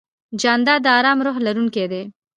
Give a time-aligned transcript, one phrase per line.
[0.41, 2.03] جانداد د ارام روح لرونکی دی.